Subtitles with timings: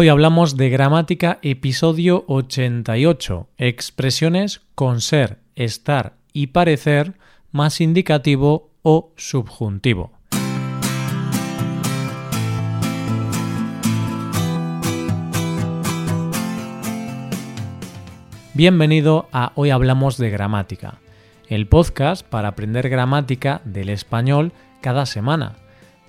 [0.00, 7.14] Hoy hablamos de gramática episodio 88, expresiones con ser, estar y parecer
[7.50, 10.12] más indicativo o subjuntivo.
[18.54, 21.00] Bienvenido a Hoy Hablamos de Gramática,
[21.48, 25.56] el podcast para aprender gramática del español cada semana.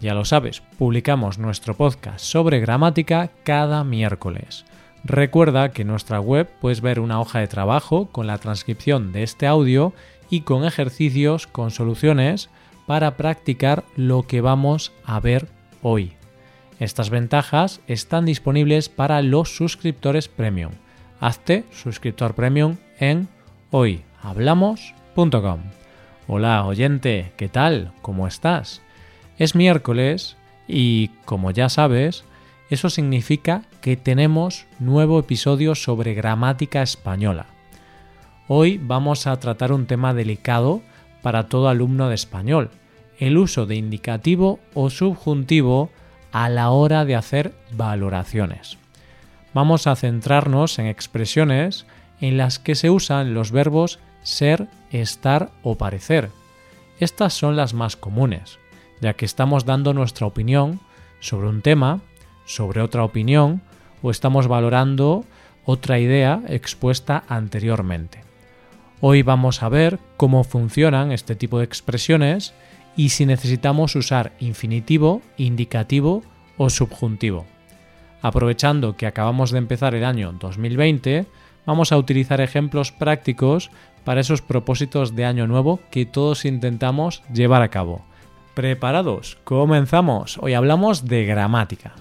[0.00, 4.64] Ya lo sabes, publicamos nuestro podcast sobre gramática cada miércoles.
[5.04, 9.22] Recuerda que en nuestra web puedes ver una hoja de trabajo con la transcripción de
[9.24, 9.92] este audio
[10.30, 12.48] y con ejercicios con soluciones
[12.86, 15.48] para practicar lo que vamos a ver
[15.82, 16.12] hoy.
[16.78, 20.72] Estas ventajas están disponibles para los suscriptores premium
[21.20, 23.28] Hazte suscriptor premium en
[23.70, 25.60] hoyhablamos.com.
[26.28, 27.92] Hola oyente, ¿qué tal?
[28.02, 28.82] ¿Cómo estás?
[29.38, 32.24] Es miércoles y, como ya sabes,
[32.70, 37.46] eso significa que tenemos nuevo episodio sobre gramática española.
[38.48, 40.82] Hoy vamos a tratar un tema delicado
[41.22, 42.70] para todo alumno de español,
[43.18, 45.90] el uso de indicativo o subjuntivo
[46.32, 48.78] a la hora de hacer valoraciones
[49.58, 51.84] vamos a centrarnos en expresiones
[52.20, 56.30] en las que se usan los verbos ser, estar o parecer.
[57.00, 58.58] Estas son las más comunes,
[59.00, 60.80] ya que estamos dando nuestra opinión
[61.20, 62.00] sobre un tema,
[62.44, 63.62] sobre otra opinión
[64.02, 65.24] o estamos valorando
[65.64, 68.22] otra idea expuesta anteriormente.
[69.00, 72.54] Hoy vamos a ver cómo funcionan este tipo de expresiones
[72.96, 76.22] y si necesitamos usar infinitivo, indicativo
[76.56, 77.46] o subjuntivo.
[78.22, 81.26] Aprovechando que acabamos de empezar el año 2020,
[81.64, 83.70] vamos a utilizar ejemplos prácticos
[84.04, 88.04] para esos propósitos de año nuevo que todos intentamos llevar a cabo.
[88.58, 89.38] ¿Preparados?
[89.44, 90.36] Comenzamos.
[90.42, 91.92] Hoy hablamos de gramática.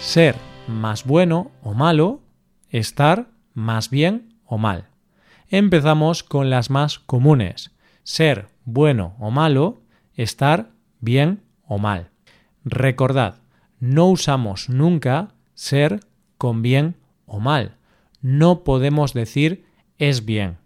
[0.00, 0.34] Ser
[0.66, 2.20] más bueno o malo,
[2.68, 4.88] estar más bien o mal.
[5.48, 7.70] Empezamos con las más comunes.
[8.02, 9.82] Ser bueno o malo,
[10.14, 12.10] estar bien o mal.
[12.64, 13.36] Recordad,
[13.78, 16.00] no usamos nunca ser
[16.38, 17.76] con bien o mal.
[18.20, 19.64] No podemos decir
[19.96, 20.59] es bien.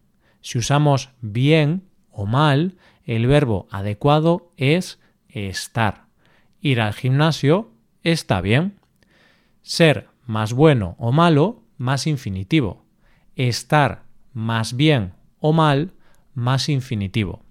[0.45, 6.05] Si usamos bien o mal, el verbo adecuado es estar.
[6.61, 7.73] Ir al gimnasio
[8.03, 8.79] está bien.
[9.63, 12.85] Ser más bueno o malo, más infinitivo.
[13.37, 14.03] Estar
[14.35, 15.95] más bien o mal,
[16.35, 17.43] más infinitivo.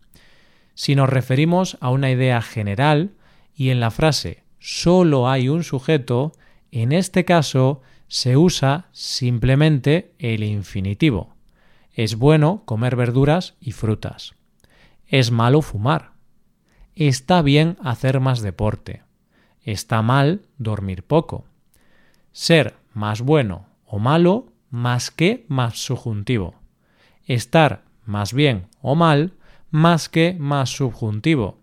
[0.76, 3.16] Si nos referimos a una idea general
[3.56, 6.34] y en la frase solo hay un sujeto,
[6.70, 11.33] en este caso se usa simplemente el infinitivo.
[11.94, 14.34] Es bueno comer verduras y frutas.
[15.06, 16.14] Es malo fumar.
[16.96, 19.04] Está bien hacer más deporte.
[19.62, 21.46] Está mal dormir poco.
[22.32, 26.56] Ser más bueno o malo más que más subjuntivo.
[27.26, 29.34] Estar más bien o mal
[29.70, 31.60] más que más subjuntivo.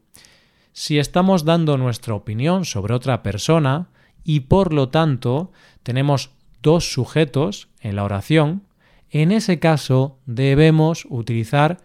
[0.73, 3.89] Si estamos dando nuestra opinión sobre otra persona
[4.23, 5.51] y por lo tanto
[5.83, 6.31] tenemos
[6.63, 8.63] dos sujetos en la oración,
[9.11, 11.79] en ese caso debemos utilizar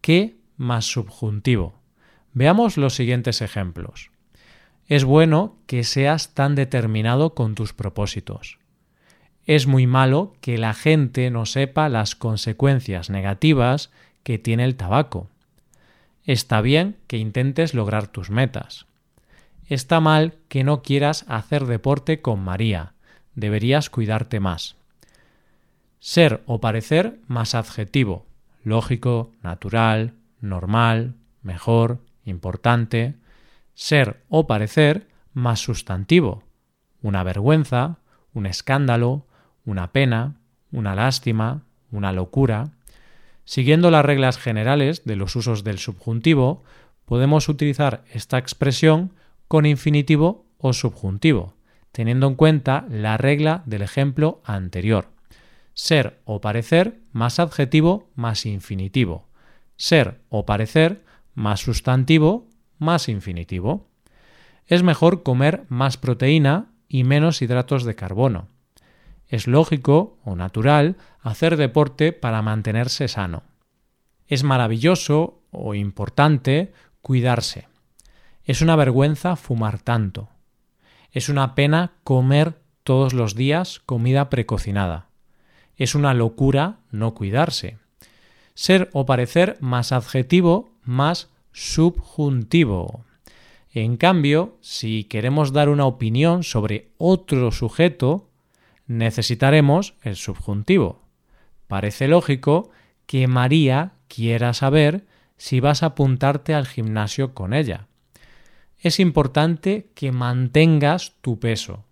[0.00, 1.74] que más subjuntivo.
[2.32, 4.10] Veamos los siguientes ejemplos.
[4.86, 8.58] Es bueno que seas tan determinado con tus propósitos.
[9.46, 13.90] Es muy malo que la gente no sepa las consecuencias negativas
[14.22, 15.28] que tiene el tabaco.
[16.24, 18.86] Está bien que intentes lograr tus metas.
[19.68, 22.92] Está mal que no quieras hacer deporte con María.
[23.34, 24.76] Deberías cuidarte más.
[25.98, 28.26] Ser o parecer más adjetivo.
[28.62, 33.14] Lógico, natural, normal, mejor, importante.
[33.74, 36.42] Ser o parecer más sustantivo.
[37.02, 37.98] Una vergüenza,
[38.32, 39.26] un escándalo,
[39.64, 40.36] una pena,
[40.72, 42.72] una lástima, una locura.
[43.44, 46.64] Siguiendo las reglas generales de los usos del subjuntivo,
[47.04, 49.12] podemos utilizar esta expresión
[49.48, 51.54] con infinitivo o subjuntivo,
[51.92, 55.15] teniendo en cuenta la regla del ejemplo anterior.
[55.76, 59.28] Ser o parecer más adjetivo más infinitivo.
[59.76, 63.86] Ser o parecer más sustantivo más infinitivo.
[64.64, 68.48] Es mejor comer más proteína y menos hidratos de carbono.
[69.28, 73.42] Es lógico o natural hacer deporte para mantenerse sano.
[74.26, 76.72] Es maravilloso o importante
[77.02, 77.68] cuidarse.
[78.44, 80.30] Es una vergüenza fumar tanto.
[81.10, 85.05] Es una pena comer todos los días comida precocinada.
[85.76, 87.78] Es una locura no cuidarse.
[88.54, 93.04] Ser o parecer más adjetivo más subjuntivo.
[93.72, 98.30] En cambio, si queremos dar una opinión sobre otro sujeto,
[98.86, 101.02] necesitaremos el subjuntivo.
[101.66, 102.70] Parece lógico
[103.06, 105.04] que María quiera saber
[105.36, 107.88] si vas a apuntarte al gimnasio con ella.
[108.78, 111.84] Es importante que mantengas tu peso.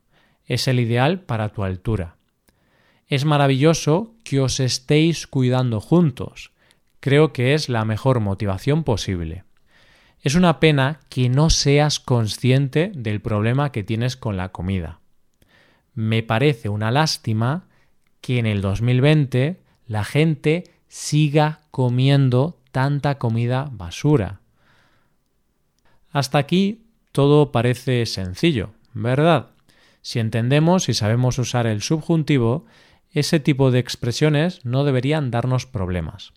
[0.46, 2.16] Es el ideal para tu altura.
[3.08, 6.52] Es maravilloso que os estéis cuidando juntos.
[7.00, 9.44] Creo que es la mejor motivación posible.
[10.20, 15.00] Es una pena que no seas consciente del problema que tienes con la comida.
[15.94, 17.66] Me parece una lástima
[18.22, 24.40] que en el 2020 la gente siga comiendo tanta comida basura.
[26.10, 29.50] Hasta aquí todo parece sencillo, ¿verdad?
[30.00, 32.64] Si entendemos y sabemos usar el subjuntivo,
[33.14, 36.34] ese tipo de expresiones no deberían darnos problemas.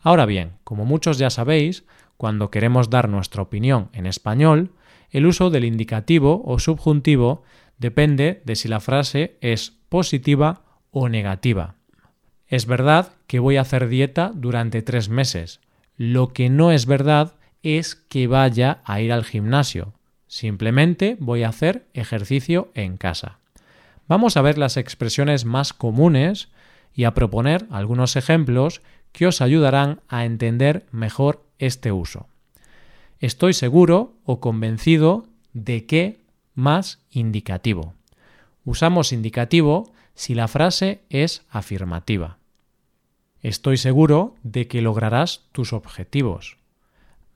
[0.00, 1.84] Ahora bien, como muchos ya sabéis,
[2.16, 4.72] cuando queremos dar nuestra opinión en español,
[5.10, 7.44] el uso del indicativo o subjuntivo
[7.78, 11.76] depende de si la frase es positiva o negativa.
[12.46, 15.60] Es verdad que voy a hacer dieta durante tres meses.
[15.96, 19.94] Lo que no es verdad es que vaya a ir al gimnasio.
[20.26, 23.38] Simplemente voy a hacer ejercicio en casa.
[24.06, 26.48] Vamos a ver las expresiones más comunes
[26.94, 32.28] y a proponer algunos ejemplos que os ayudarán a entender mejor este uso.
[33.20, 36.20] Estoy seguro o convencido de que
[36.54, 37.94] más indicativo.
[38.64, 42.38] Usamos indicativo si la frase es afirmativa.
[43.40, 46.56] Estoy seguro de que lograrás tus objetivos.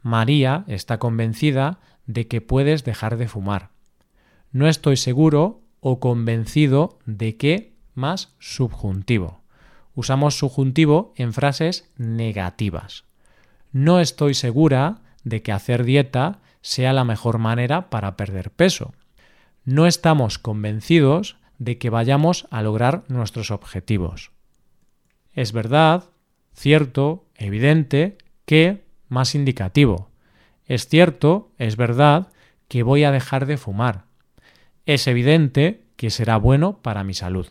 [0.02, 3.70] María está convencida de que puedes dejar de fumar.
[4.52, 9.40] No estoy seguro o convencido de que más subjuntivo.
[9.94, 13.04] Usamos subjuntivo en frases negativas.
[13.72, 18.94] No estoy segura de que hacer dieta sea la mejor manera para perder peso.
[19.64, 24.30] No estamos convencidos de que vayamos a lograr nuestros objetivos.
[25.32, 26.10] Es verdad,
[26.54, 30.10] cierto, evidente, que más indicativo.
[30.66, 32.28] Es cierto, es verdad,
[32.68, 34.07] que voy a dejar de fumar.
[34.88, 37.48] Es evidente que será bueno para mi salud.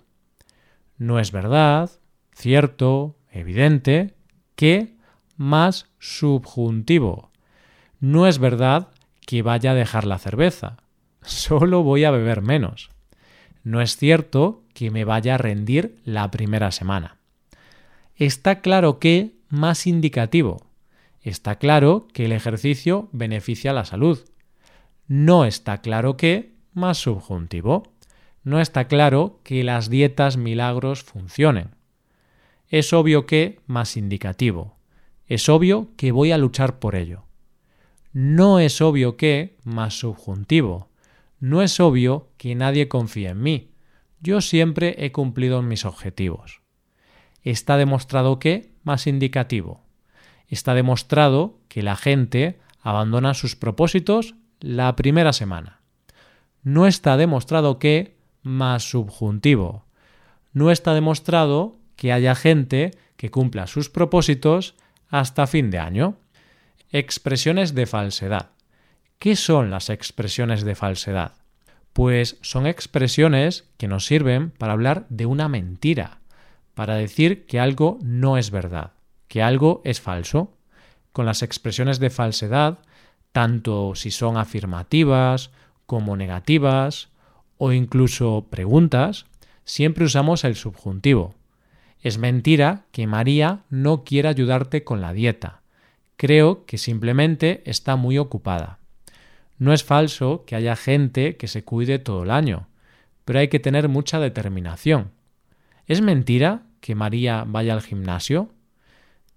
[0.98, 1.92] No es verdad,
[2.34, 4.16] cierto, evidente,
[4.56, 4.96] que
[5.36, 7.30] más subjuntivo.
[8.00, 8.88] No es verdad
[9.28, 10.78] que vaya a dejar la cerveza.
[11.22, 12.90] Solo voy a beber menos.
[13.64, 17.18] No es cierto que me vaya a rendir la primera semana.
[18.16, 20.66] Está claro que más indicativo.
[21.22, 24.26] Está claro que el ejercicio beneficia la salud.
[25.08, 27.84] No está claro que más subjuntivo.
[28.44, 31.72] No está claro que las dietas milagros funcionen.
[32.70, 34.78] Es obvio que más indicativo.
[35.26, 37.26] Es obvio que voy a luchar por ello.
[38.14, 40.90] No es obvio que más subjuntivo.
[41.40, 43.72] No es obvio que nadie confíe en mí.
[44.22, 46.62] Yo siempre he cumplido mis objetivos.
[47.44, 49.84] Está demostrado que más indicativo.
[50.48, 55.77] Está demostrado que la gente abandona sus propósitos la primera semana.
[56.68, 59.86] No está demostrado que más subjuntivo.
[60.52, 64.76] No está demostrado que haya gente que cumpla sus propósitos
[65.08, 66.18] hasta fin de año.
[66.92, 68.50] Expresiones de falsedad.
[69.18, 71.36] ¿Qué son las expresiones de falsedad?
[71.94, 76.20] Pues son expresiones que nos sirven para hablar de una mentira,
[76.74, 78.92] para decir que algo no es verdad,
[79.30, 80.58] que algo es falso.
[81.14, 82.80] Con las expresiones de falsedad,
[83.32, 85.50] tanto si son afirmativas
[85.88, 87.10] como negativas
[87.58, 89.26] o incluso preguntas,
[89.66, 91.34] siempre usamos el subjuntivo.
[92.02, 95.62] Es mentira que María no quiera ayudarte con la dieta.
[96.16, 98.78] Creo que simplemente está muy ocupada.
[99.58, 102.68] No es falso que haya gente que se cuide todo el año,
[103.26, 105.12] pero hay que tener mucha determinación.
[105.88, 108.50] ¿Es mentira que María vaya al gimnasio?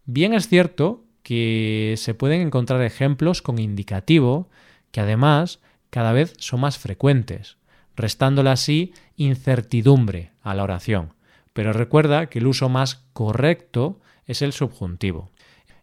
[0.05, 4.49] Bien es cierto que se pueden encontrar ejemplos con indicativo
[4.91, 7.57] que además cada vez son más frecuentes,
[7.97, 11.15] restándole así incertidumbre a la oración
[11.53, 15.31] pero recuerda que el uso más correcto es el subjuntivo.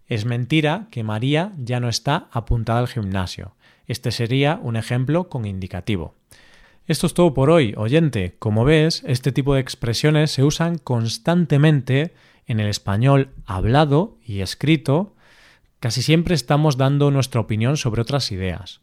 [0.08, 3.56] Es mentira que María ya no está apuntada al gimnasio.
[3.86, 6.16] Este sería un ejemplo con indicativo.
[6.88, 8.36] Esto es todo por hoy, oyente.
[8.40, 12.14] Como ves, este tipo de expresiones se usan constantemente
[12.46, 15.14] en el español hablado y escrito.
[15.82, 18.80] Casi siempre estamos dando nuestra opinión sobre otras ideas,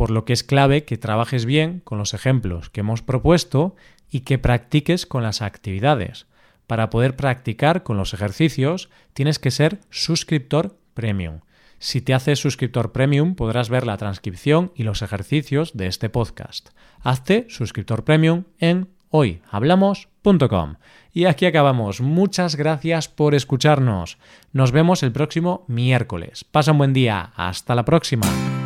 [0.00, 3.76] por lo que es clave que trabajes bien con los ejemplos que hemos propuesto
[4.10, 6.24] y que practiques con las actividades.
[6.66, 11.40] Para poder practicar con los ejercicios tienes que ser suscriptor premium.
[11.78, 16.70] Si te haces suscriptor premium podrás ver la transcripción y los ejercicios de este podcast.
[17.02, 20.76] Hazte suscriptor premium en hoyhablamos.com.
[21.12, 22.00] Y aquí acabamos.
[22.00, 24.16] Muchas gracias por escucharnos.
[24.54, 26.42] Nos vemos el próximo miércoles.
[26.44, 27.32] Pasa un buen día.
[27.36, 28.59] Hasta la próxima.